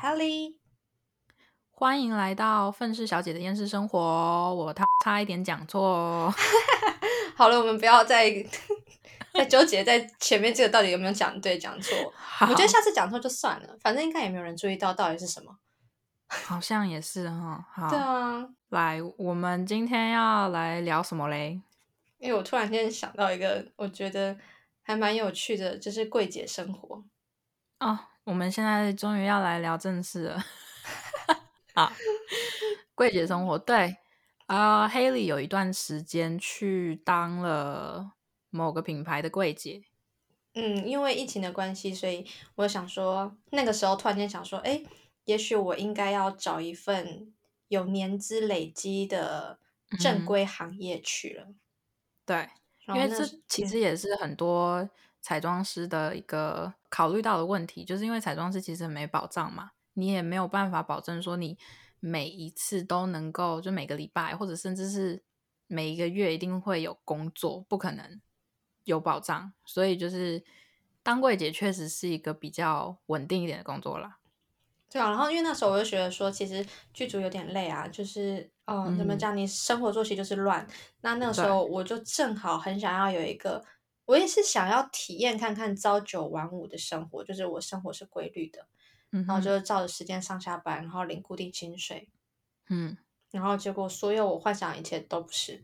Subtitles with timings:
[0.00, 0.56] Helly，
[1.70, 3.98] 欢迎来到愤世小姐的厌世生活。
[4.54, 6.32] 我差差一点讲错，
[7.36, 8.30] 好了，我们不要再
[9.34, 11.96] 再纠结在前面这个到底有没有讲对讲错。
[12.40, 15.56] 我觉得下次讲错就算了，反正应该也没有人注意到到底是什么。
[16.28, 17.64] 好像也是哈。
[17.70, 21.60] 好，对啊，来，我们今天要来聊什么嘞？
[22.18, 24.36] 因为我突然间想到一个，我觉得
[24.82, 27.04] 还蛮有趣的，就是柜姐生活。
[27.80, 30.44] 哦，我们现在终于要来聊正事了。
[31.74, 31.92] 啊，
[32.94, 33.96] 柜姐生活，对
[34.46, 38.12] 啊，Haley 有一段时间去当了
[38.50, 39.82] 某个品牌的柜姐。
[40.54, 44.82] 嗯，因为疫情的关系，所以我想说，那个时候突然间想说，哎，
[45.24, 47.32] 也许我应该要找一份
[47.68, 49.58] 有年资累积的
[49.98, 51.46] 正规行业去了。
[52.26, 52.50] 对，
[52.88, 54.88] 因为这其实也是很多
[55.22, 61.56] 彩妆师的一个考虑到的问题，就是因为彩妆师其实没保障嘛，你也没有办法保证说你
[62.00, 65.24] 每一次都能够，就每个礼拜或者甚至是
[65.66, 68.20] 每一个月一定会有工作，不可能
[68.84, 70.44] 有保障，所以就是
[71.02, 74.18] 当柜姐确实是一个比较稳定一点的工作啦。
[74.90, 80.68] 对啊，然后因为那时候我就觉得说，其实剧组有点累啊，就是，嗯，怎么讲，你生活作息就是乱。
[81.00, 83.64] 那那个时候我就正好很想要有一个，
[84.04, 88.66] 我也是想要体验看看朝九晚五的生活，就是我生活是规律的，
[89.10, 92.08] 然后就是照着时间上下班，然后领固定薪水，
[92.68, 92.96] 嗯，
[93.30, 95.62] 然后结果所有我幻想一切都不是，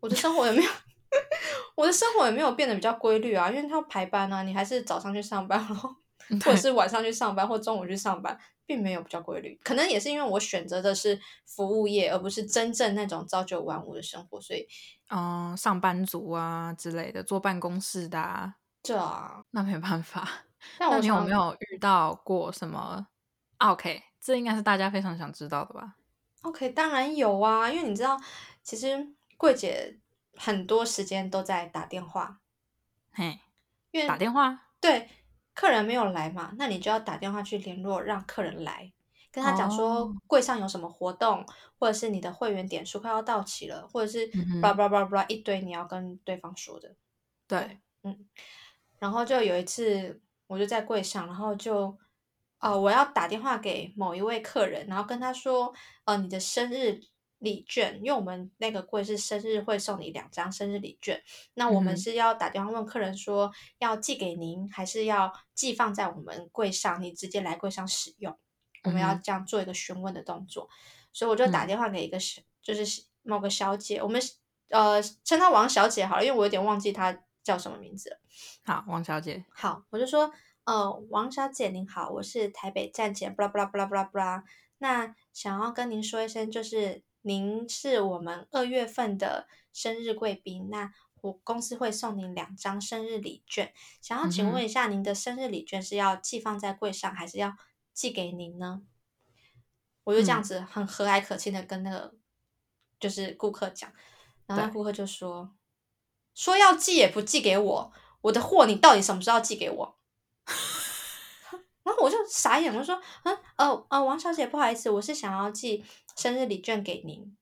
[0.00, 0.70] 我的生活也没有，
[1.76, 5.94] 我的生活也没有变得比较规律啊，因为他要排班啊，你还是早上去上班，然后
[6.30, 8.38] 或者是晚上去上班，或中午去上班。
[8.68, 14.66] 并没有比较规律，可能也是因为我选择的是服务业，而不是真正那种朝九晚五的生活，所以，
[15.08, 20.28] 嗯，上班族啊之类的，坐办公室的，啊，这啊，那没办法。
[20.80, 23.06] 那你有没有遇到过什么
[23.58, 25.94] ？OK，这应该是大家非常想知道的吧
[26.42, 28.20] ？OK，当然有啊，因为你知道，
[28.64, 30.00] 其实柜姐
[30.34, 32.40] 很多时间都在打电话，
[33.12, 33.38] 嘿，
[33.92, 35.08] 因为打电话，对。
[35.56, 38.92] 客人没有来嘛，那你就要打电话去联络，让客人来，
[39.32, 41.44] 跟他讲说柜上有什么活动，
[41.80, 44.30] 或者是你的会员点数快要到期了，或者是
[44.60, 46.94] 叭叭叭叭一堆你要跟对方说的。
[47.48, 48.28] 对，嗯，
[48.98, 51.98] 然后就有一次我就在柜上，然后就
[52.60, 55.74] 哦我要打电话给某一位客人，然后跟他说，
[56.04, 57.00] 呃你的生日。
[57.38, 68.38] 礼券，因为我们那个柜是生日会送你两张生日礼券，那我们是要打电话问客人说要寄给您，还是要寄放在我们柜上，你直接来柜上使用？
[68.84, 70.68] 我们要这样做一个询问的动作，
[71.12, 74.20] 所以我就打电话给一个小，就是某个小姐，我们
[74.70, 78.18] 呃称她王小姐好了，因为我有点忘记她叫什么名字。
[78.64, 79.44] 好，王小姐。
[79.52, 80.32] 好，我就说
[80.64, 84.44] 呃王小姐您好，我是台北站前，布拉布拉布拉布拉布拉，
[84.78, 87.02] 那想要跟您说一声就是。
[87.26, 90.92] 您是我们二月份的生日贵宾，那
[91.22, 93.74] 我公司会送您两张生日礼券。
[94.00, 97.56] 想要请问一下，您的生日礼券是要寄放在柜上，还是要
[97.92, 98.82] 寄给您呢？
[100.04, 102.14] 我就这样子很和蔼可亲的跟那个
[103.00, 103.92] 就是顾客讲，
[104.46, 105.52] 然后顾客就说
[106.32, 109.95] 说要寄也不寄给我，我的货你到底什么时候寄给我？
[111.86, 115.82] 然后我就傻眼，我说嗯呃呃，王小姐不好意思，我是想要寄。
[116.18, 117.36] 生日礼券给您，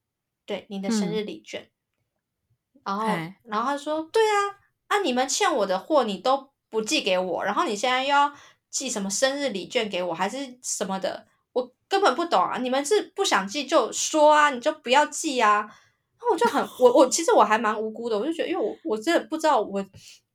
[0.44, 1.70] 对您的生日礼券，
[2.84, 3.06] 然后，
[3.44, 8.34] 然后他说：“对啊，啊，你们欠我的货你都不寄给我，然后你现在又要
[8.70, 11.24] 寄什么生日礼券给我，还是什么的？
[11.52, 12.58] 我根本不懂啊！
[12.58, 15.58] 你们是不想寄就说啊，你就不要寄啊！”
[16.18, 19.86] 然后我就很，我我其实我还蛮无辜的，我就觉得，因为我我真的不知道我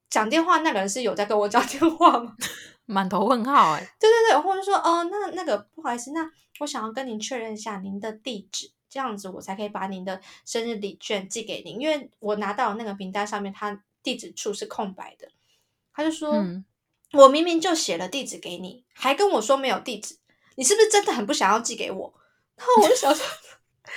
[0.09, 2.35] 讲电话那个人是有在跟我讲电话吗？
[2.85, 3.79] 满头问号哎！
[3.99, 6.29] 对对对，然后就说：“哦，那那个不好意思，那。”
[6.59, 11.79] 我想要跟您确认一下您的地址，这样子我才可以把您的生日礼券寄给您。
[11.79, 15.29] 因为我拿到那个名单上面，他地址处是空白的。
[15.93, 16.43] 他就说
[17.13, 20.17] ：“我明明就写了地址给你，还跟我说没有地址，
[20.55, 22.13] 你是不是真的很不想要寄给我？”
[22.57, 23.25] 然后我就想说：“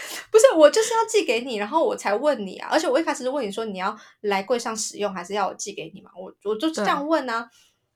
[0.31, 2.69] 不是，我就是要寄给你，然后我才问你啊。
[2.71, 6.11] 而且我一开始就问你说你要来柜上使用，还是要我寄给你嘛？
[6.17, 7.49] 我我就这样问啊。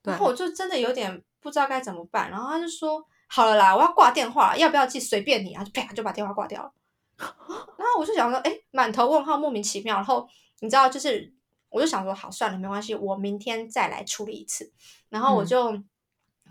[0.02, 2.30] 然后我就真的有点不知道该怎么办。
[2.30, 5.64] 然后他就说。”好了啦，我要挂电话，要不要寄随便你啊？
[5.64, 6.72] 就啪就把电话挂掉了。
[7.18, 9.96] 然后我就想说，哎，满头问号，莫名其妙。
[9.96, 10.28] 然后
[10.60, 11.34] 你知道，就是
[11.68, 14.72] 我就想说，好算了，没关系，我明天再来处理一次。
[15.08, 15.76] 然后我就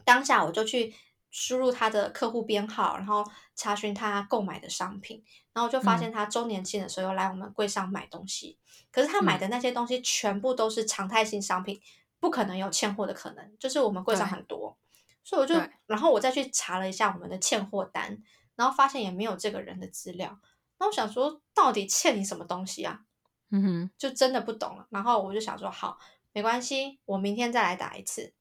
[0.04, 0.94] 当下我就去
[1.38, 3.22] 输入他的客户编号，然后
[3.58, 5.22] 查询他购买的商品，
[5.52, 8.58] 然后就发现他周年庆的时候来我们柜上买东西。
[8.90, 11.82] 可是他买的那些东西全部都是常态性商品，
[12.22, 14.78] 不可能有欠货的可能，就是我们柜上很多。
[15.26, 15.56] 所以我就，
[15.88, 18.24] 然后我再去查了一下我们的欠货单，
[18.56, 20.40] 然后发现也没有这个人的资料。
[20.80, 23.02] 那我想说，到底欠你什么东西啊？
[23.50, 24.88] 嗯哼，就真的不懂了。
[24.90, 26.00] 然后我就想说，好，
[26.32, 28.34] 没关系，我明天再来打一次。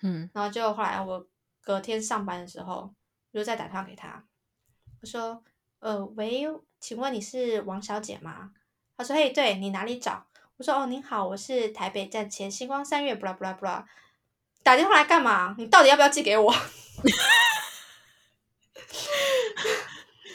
[0.00, 1.26] 嗯，然后就后来我
[1.68, 2.94] 隔天上班的时候，
[3.30, 4.24] 我就再打电话给他，
[5.02, 5.44] 我说，
[5.80, 6.46] 呃，喂，
[6.80, 8.52] 请问你是王小姐吗？
[8.96, 10.26] 他说，嘿，对你哪里找？
[10.56, 13.86] 我说，哦，您好，我是台北站前星光三月，不拉不拉不拉。
[14.62, 15.54] 打电话来干嘛？
[15.58, 16.50] 你到底要不要寄给我？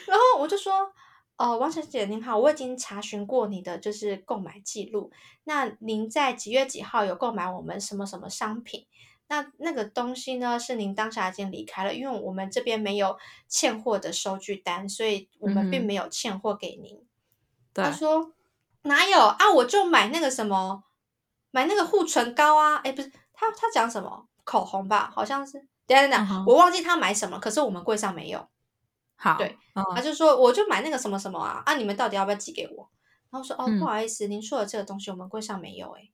[0.06, 0.92] 然后我就说，
[1.34, 5.10] 呃，王小姐您好，我已经查询过你的就是购买记录。
[5.42, 8.86] 那您在几月几号有购买我们什么什么商品？
[9.28, 13.18] 那那个东西呢，是您当下已经离开了，因为我们这边没有
[13.48, 17.04] 欠货的收据单，所以我们并没有欠货给您。
[17.72, 18.32] 他说
[18.82, 19.50] 哪有啊？
[19.52, 20.84] 我就买那个什么，
[21.50, 23.10] 买那个护唇膏啊，哎，不是。
[23.36, 25.10] 他他讲什么口红吧？
[25.12, 28.46] 好像是等等等，我忘记他买什么，可是我们柜上没有。
[29.16, 29.58] 好，对，
[29.94, 31.74] 他就说我就买那个什么什么啊啊！
[31.74, 32.88] 你们到底要不要寄给我？
[33.30, 36.08] 然后说哦，不好意思，您说的这个东西我们柜上没有哎。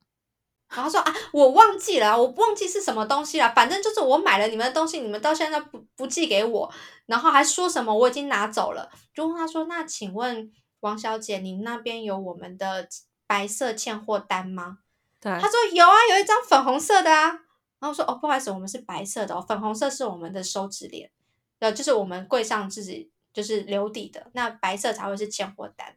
[0.75, 3.53] 然后说啊，我忘记了，我忘记是什么东西了。
[3.55, 6.73] 反正就是我买了你们的东西，你们到现在不不寄给我，
[7.07, 8.91] 然后还说什么我已经拿走了。
[9.15, 10.51] 就问他说，那请问
[10.81, 12.89] 王小姐，您那边有我们的
[13.27, 14.79] 白色欠货单吗？
[15.21, 17.41] 他说有啊，有一张粉红色的啊。
[17.81, 21.11] 然后说哦，不好意思，我们是白色的哦，粉红色是我们的收纸链，
[21.61, 25.97] 呃，就是我们柜上自己就是留底的，那白色才会是欠货单。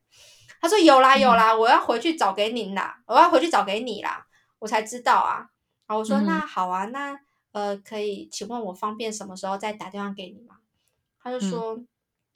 [0.61, 4.25] 他说有啦有啦，我要回去找给您啦，我要回去找给你啦，
[4.63, 5.49] 我才知道啊。
[5.85, 7.19] 然后我说那好啊，那
[7.51, 10.55] 呃可以，请问我方便什么时候再打电话给你吗？
[11.21, 11.77] 他就说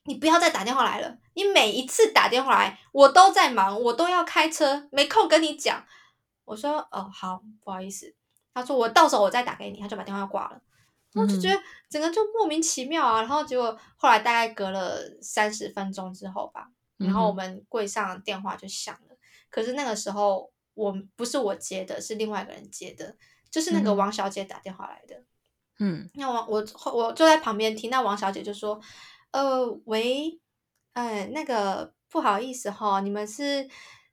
[0.03, 5.85] 你不要再打电话来了，你每一次打电话来，我都在忙，我都要开车，没空跟你讲。
[6.43, 8.13] 我说哦好，不好意思。
[8.53, 10.61] 他说我到时候我再打给你，他就把电话挂了。
[11.13, 11.57] 我就觉得
[11.89, 13.21] 整个就莫名其妙啊。
[13.21, 19.15] 然后结果后来大概隔了三十分钟之后吧，然后我们柜上电话就响了。
[19.49, 23.17] 可是那个时候我不是我接的，是另外一个人接的，
[23.51, 25.23] 就是那个王小姐打电话来的。
[25.79, 28.79] 嗯，那王我我坐在旁边听，那王小姐就说
[29.31, 30.39] ：“呃，喂，
[30.93, 33.67] 哎，那个不好意思哈，你们是？”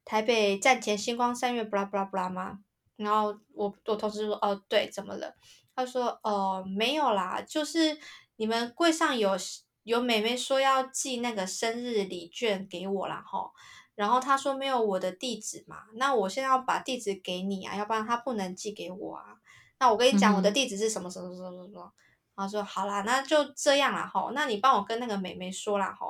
[0.06, 2.58] 台北站前星光三月，布拉布拉布拉吗？
[2.96, 5.34] 然后我我同事说，哦，对，怎么了？
[5.74, 7.98] 他说，哦，没有啦，就是
[8.36, 9.34] 你们柜上有
[9.84, 13.48] 有美眉说要寄那个生日礼券给我啦，哈。
[13.94, 19.22] 然后她说没有我的地址嘛，那我现在要把地址给你啊，要不然她不能寄给我啊。
[19.78, 21.92] 那我跟你讲，我的地址是什么什么什么什么。
[22.34, 24.32] 然后说好啦，那就这样啦，哈。
[24.34, 26.06] 那你帮我跟那个美眉说啦，哈，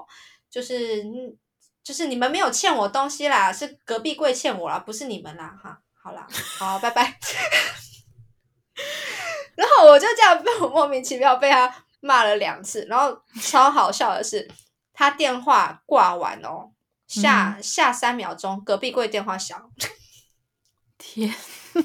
[0.50, 1.36] 就是嗯。
[1.82, 6.26] 就是你们没有欠我东西啦，是隔壁柜欠我啦，不是你们啦，哈，好啦，
[6.58, 7.02] 好，拜拜。
[9.54, 14.48] 然后我就这样被我莫名其妙被他骂了两次，然后超好笑的是，
[14.92, 16.70] 他电话挂完哦，
[17.06, 19.70] 下下三秒钟，隔壁柜电话响，
[20.98, 21.34] 天，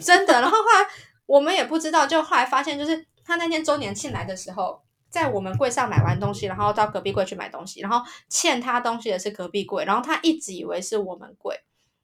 [0.02, 0.42] 真的。
[0.42, 0.88] 然后后来
[1.26, 4.84] 我们也不知道，就后来发现，就是他那天周年庆来的时候。
[5.10, 8.00] 在我们柜上买完东西，然后到隔壁柜去买东西，然后
[8.30, 11.60] 欠他东西的是隔壁柜，然后他一直以为是我们柜，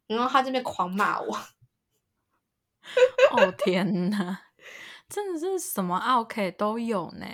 [0.08, 1.38] 然后他这边狂骂我。
[3.38, 4.46] 哦天哪，
[5.08, 7.28] 真的是什么 OK 都有呢，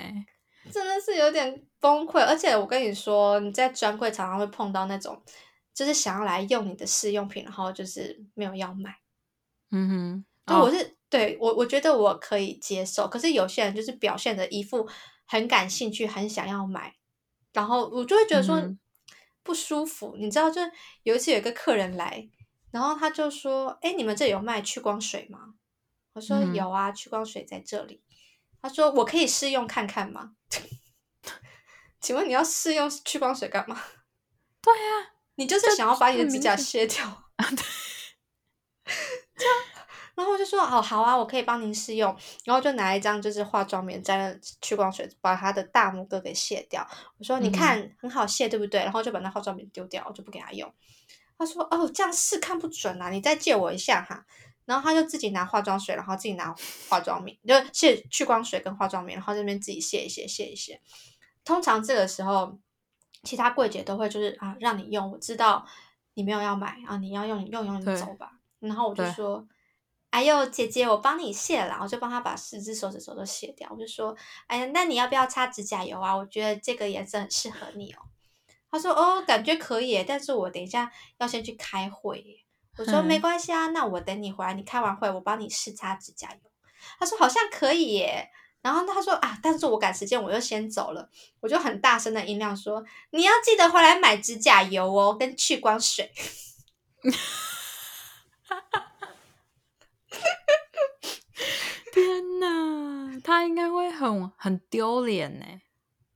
[0.72, 2.24] 真的是有点崩溃。
[2.26, 5.22] 而且我跟你说，你在专柜常常会碰到那种，
[5.74, 8.96] 就是想要来用你的试用品，然后就是没有要买。
[9.72, 14.88] 嗯哼，对，我是对我我觉得我可以接受，可是有些人就是表现的一副。
[15.28, 16.94] 很感兴趣，很想要买，
[17.54, 18.62] 然后我就会觉得说
[19.44, 20.14] 不舒服。
[20.18, 20.60] 你知道，就
[21.04, 22.28] 有一次有一个客人来，
[22.70, 25.54] 然后他就说：“哎，你们这有卖去光水吗？”
[26.12, 28.02] 我说：“有啊，去光水在这里。”
[28.62, 30.34] 他说：“我可以试用看看吗？”
[32.00, 33.82] 请问你要试用去光水干嘛？
[34.62, 37.46] 对呀，你就是想要把你的指甲卸掉啊？
[37.50, 37.64] 对，
[39.36, 39.56] 这样。
[40.14, 46.88] 然后我就说哦好啊，我可以帮您试用，然后就拿一张就是化妆棉沾了去光水，把他的大拇哥给卸掉。
[47.18, 48.82] 我说你看很好卸对不对？
[48.84, 50.72] 然后就把那化妆棉丢掉，我就不给他用。
[51.38, 54.26] 他说哦这样试看不准啊，你再借我一下哈。
[54.66, 56.54] 然后他就自己拿化妆水，然后自己拿
[56.90, 60.82] 化妆棉， 就卸去光水跟化妆棉，然后这边自己卸一卸，卸一卸。
[61.44, 62.58] 通常这个时候，
[63.24, 65.66] 其他柜姐都会就是啊让你用，我知道
[66.14, 68.32] 你没有要买啊，你要用用用你走吧。
[68.60, 69.48] 然后我就说。
[70.12, 73.70] 哎呦，姐姐，我帮你卸了，我就帮他把四只手指头都卸掉。
[73.72, 74.14] 我就说，
[74.48, 76.14] 哎呀，那你要不要擦指甲油啊？
[76.14, 78.00] 我觉得这个颜色很适合你哦。
[78.70, 82.41] 他说，哦，感觉可以，但是我等一下要先去开会。
[82.78, 86.52] 我说没关系啊，那我等你回来，你开完会我帮你试擦指甲油。
[87.00, 88.30] 他说好像可以耶。
[88.62, 91.10] 然后他说啊，但是我赶时间，我就先走了。
[91.40, 96.12] 我就很大声的音量说，你要记得回来买指甲油哦，跟去光水。
[101.92, 105.46] 天哪，他应该会很很丢脸呢。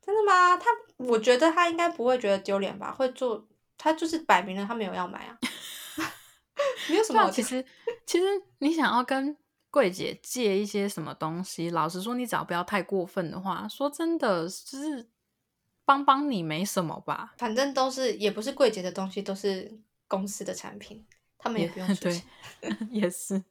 [0.05, 0.55] 真的吗？
[0.57, 0.65] 他
[0.97, 2.91] 我觉得他应该不会觉得丢脸吧？
[2.91, 3.43] 会做，
[3.75, 5.35] 他就是摆明了他没有要买啊。
[6.89, 7.63] 没有什么，其实
[8.05, 8.25] 其实
[8.59, 9.35] 你想要跟
[9.69, 15.07] 柜姐借一些什么东西，老实说，你只要不要太过分的话，说真的，就是
[15.83, 17.33] 帮帮你没什么吧。
[17.37, 21.05] 反正都是也不是柜姐的东西，都是公司的产品，
[21.37, 22.23] 他们也不用出钱，
[22.91, 23.43] 也是。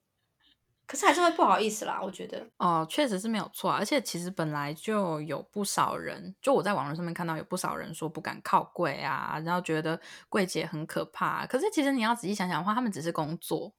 [0.86, 9.98] 可是还是会不好意思啦，我觉得哦，确实是没有错，啊而且其实本来就有不少人，就我在网络上面看到有不少人说不敢靠柜啊，然后觉得
[10.28, 11.46] 柜姐很可怕。
[11.46, 13.72] 可是其实你要仔细想想的话，他们只是工作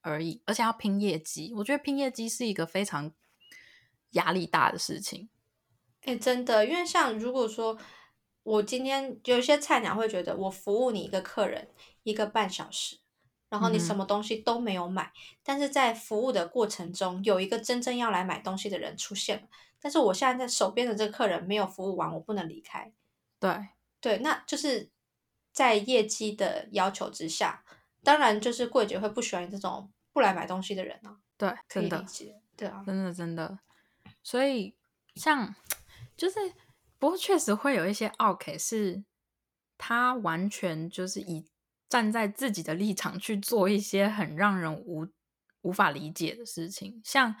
[0.00, 1.52] 而已，而且要拼业绩。
[1.56, 3.12] 我觉得拼业绩是一个非常
[4.10, 5.28] 压力大的事情。
[6.02, 7.78] 哎，真的，因为像如果说
[8.42, 11.68] 我今天有些菜鸟会觉得我服务你一个客人
[12.02, 12.98] 一个半小时。
[13.52, 19.42] 然后你什么东西都没有买，但是在服务的过程中，有一个真正要来买东西的人出现了。
[19.78, 22.90] 但是我现在在手边的这个客人没有服务完，我不能离开。
[23.38, 23.68] 对
[24.00, 24.88] 对，那就是
[25.52, 27.62] 在业绩的要求之下，
[28.02, 31.18] 当然就是柜姐会不喜欢这种不来买东西的人啊。
[31.36, 32.02] 对，真的，
[32.56, 33.58] 对啊，真的真的。
[34.22, 34.74] 所以
[35.14, 35.54] 像
[36.16, 36.38] 就是，
[36.98, 39.04] 不过确实会有一些 OK 是，
[39.76, 41.51] 他完全就是以。
[41.92, 45.06] 站在自己的立场去做一些很让人无
[45.60, 47.34] 无法理解的事情，像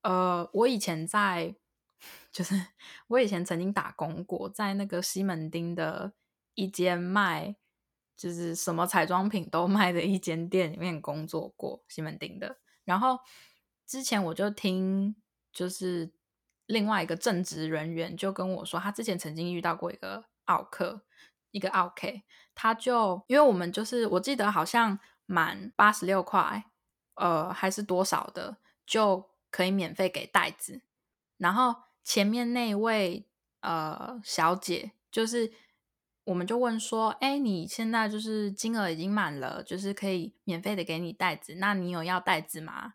[0.00, 1.54] 呃，我以前在
[2.32, 2.54] 就是
[3.08, 6.14] 我以前曾经打工过，在那个西门町的
[6.54, 7.56] 一间卖
[8.16, 12.56] 就是什么彩妆品都卖的一间店里面工作过，西门町的。
[12.86, 13.18] 然后
[13.86, 15.14] 之前我就听
[15.52, 16.10] 就是
[16.64, 21.02] 另外一个正职人员就跟我说，他之前曾经遇到过一个奥客。
[21.50, 22.24] 一个奥 K
[22.60, 26.64] 他就因为我们就是我记得好像满八十六块，
[27.14, 30.82] 呃，还是多少的就可以免费给袋子。
[31.36, 33.28] 然后前面那位
[33.60, 35.52] 呃小姐，就是
[36.24, 42.94] 我们就问说，哎，你现在就是金额已经满了，就是可以免费的给你袋子，那你有要袋子吗？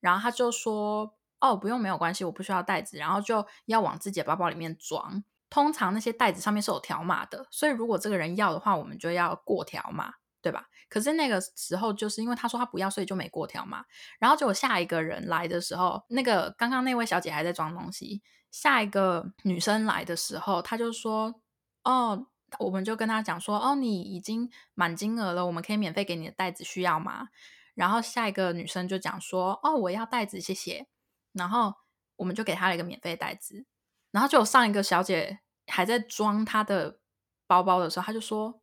[0.00, 2.98] 然后他就说，哦，不用，没有关系，我不需要袋子。
[2.98, 5.22] 然后就要往自己的包包里面装。
[5.48, 10.66] 通常那些袋子上面是有条码的，所以如果这个人要的话，我们就要过条码，对吧？
[10.88, 13.84] 可是那个时候就是因为他说他不要，所以就没过条码。
[14.18, 21.34] 然后结果下一个人来的时候，那个刚刚那位小姐还在装东西，下一个女生来的时候，她就说
[21.82, 22.26] ：“哦，
[22.60, 27.28] 我们就跟她讲说，哦，你已经满金额了，我们可以免费给你的袋子，需要吗？”
[27.74, 30.86] 然后下一个女生就讲说：“哦，我要袋子，谢谢。”
[31.34, 31.74] 然后
[32.16, 33.66] 我们就给她了一个免费袋子。
[34.16, 37.00] 然后就有上一个小姐还在装她的
[37.46, 38.62] 包包的时候，她就说：“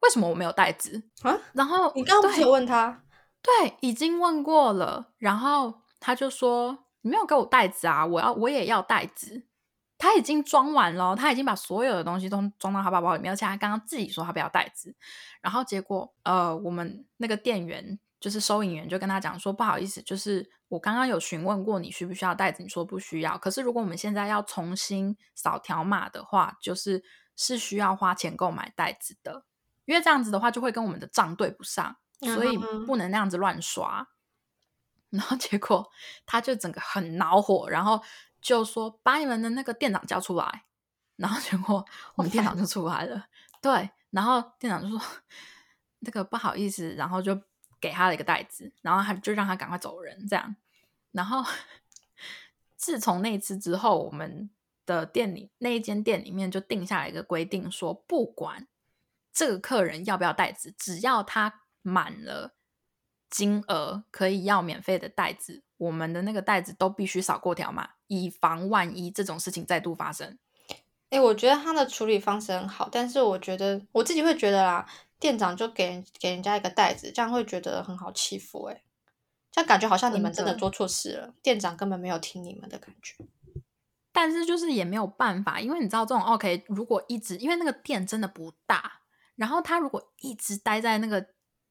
[0.00, 3.02] 为什么我没有袋子啊？”然后你刚刚不是有问她？
[3.42, 5.12] 对，已经问过了。
[5.18, 8.06] 然后她就说：“你没有给我袋子啊！
[8.06, 9.42] 我要，我也要袋子。”
[10.00, 14.96] 她已经装完了，她已经把所有的东西都装到她包包里面，而且她刚刚自己说她不要袋子。
[15.42, 17.98] 然后结果，呃，我们那个店员。
[18.24, 23.36] 就是收银员就跟他讲说，不好意思，就是我刚刚有询问过你需不需要袋子，你说不需要。
[23.36, 27.04] 可是如果我们现在要重新扫条码的话，就是
[27.36, 29.44] 是需要花钱购买袋子的，
[29.84, 34.08] 因为这样子的话就会跟我们的账对不上，所以不能那样子乱刷。
[35.10, 35.90] 然后结果
[36.24, 38.00] 他就整个很恼火，然后
[38.40, 40.64] 就说把你们的那个店长叫出来。
[41.16, 43.26] 然后结果我们店长就出来了，
[43.60, 44.98] 对，然后店长就说
[46.00, 47.38] 那个不好意思，然后就。
[47.84, 50.56] 给他了一个袋子，然后他就让他赶快走人，这样。
[51.12, 51.44] 然后
[52.76, 54.48] 自从那次之后，我们
[54.86, 58.66] 的店里那一间店里面就定下来一个规定，说不管
[59.34, 62.54] 这个客人要不要袋子，只要他满了
[63.28, 70.38] 金额可以要免费的袋子，我们的那个袋子都必须扫过条码，以防万一这种事情再度发生。
[71.10, 74.88] 哎，我觉得他的处理方式很好，但是我觉得我自己会觉得啦。
[75.18, 78.82] 店长就给给人家一个袋子，这样会觉得很好欺负哎，
[79.50, 83.16] 这样感觉好像你们真的做错事了，店长根本没有听你们的感觉。
[84.12, 89.00] 但是就是也没有办法，因为你知道这种 OK，如果一直因为那个店真的不大，
[89.34, 91.26] 然后他如果一直待在那个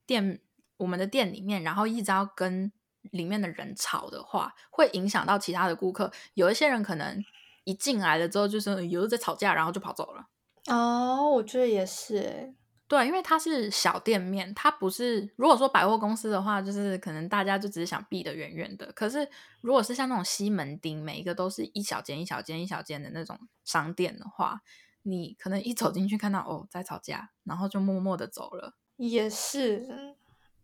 [0.05, 0.41] 店
[0.75, 2.69] 我们的店里面，然后一直要跟
[3.12, 6.12] 里面的人吵的话，会影响到其他的顾客。
[6.33, 7.23] 有一些人可能
[7.63, 10.27] 一进来了之后，就是有在吵架，然后就跑走了。
[10.67, 12.53] 哦，我觉得也是哎。
[12.93, 18.85] 对，因为它是小店面，它不是如果说百货公司的话，就是可能大家就只是想避得远远的。
[18.93, 19.27] 可是
[19.62, 23.35] 如果是像那种西门町，每一个都是一小间一小间一小间的那种
[23.65, 24.62] 商店的话，
[25.01, 28.75] 你可能一走进去看到哦在吵架，然后就默默的走了。
[28.97, 30.15] 也是，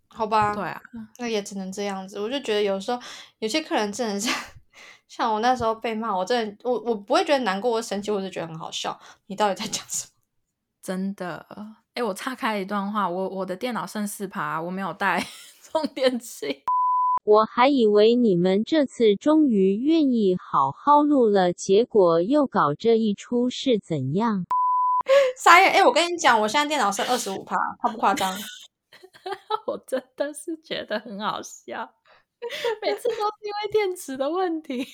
[0.08, 0.54] 好吧。
[0.54, 0.80] 对啊，
[1.18, 2.20] 那也只能这样子。
[2.20, 3.02] 我就觉得有时候
[3.40, 4.30] 有些客人真的是，
[5.10, 9.00] 像我那时候被骂，我真的我我不会觉得难过或生气，我是觉得很好笑。
[9.26, 10.12] 你到底在讲什么？
[10.84, 11.44] 真的。
[11.96, 15.26] 哎，我岔开一段话，我我的电脑剩四趴，我没有带
[15.64, 16.64] 充电器。
[17.26, 24.46] 我还以为你们这次终于愿意好好录了，结果又搞这一出是怎样？
[25.38, 28.34] 三月，哎，我跟你讲，我现在电脑剩二十五趴，夸不夸张？
[29.68, 31.90] 我真的是觉得很好笑，
[32.82, 34.88] 每次都是因为电池的问题。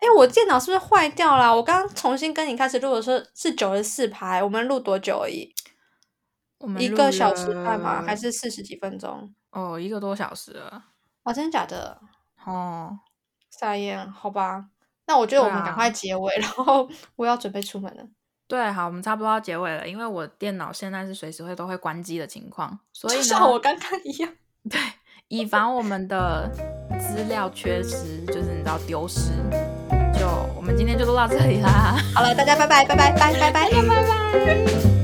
[0.00, 1.54] 哎，我电脑是不是坏掉了？
[1.54, 5.52] 我刚刚重新跟你开始录的时候是九十四排，我们录多久而已？
[6.58, 9.32] 我们一个小时半吧还是四十几分钟。
[9.50, 10.84] 哦一个多小时啊
[11.24, 12.00] 哇真的假的？
[12.44, 12.98] 哦。
[13.50, 14.66] 撒盐好吧。
[15.06, 18.04] 那我觉得我们赶快结尾然后我要准备出门了。
[18.48, 24.32] 对好我们差不多要结尾了因为我电脑现在是随时会都会关机的情况所以像我刚刚一样。
[24.70, 24.80] 对
[25.28, 26.48] 以防我们的
[27.00, 29.30] 资料缺失就是你知道丢失
[30.16, 31.96] 就我们今天就录到这里啦。
[32.14, 33.32] 好了大家拜拜拜拜拜。
[33.32, 34.95] 拜拜拜拜。